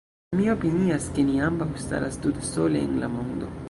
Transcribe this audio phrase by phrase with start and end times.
[0.37, 3.57] Mi opinias, ke ni ambaŭ staras tute sole en la mondo.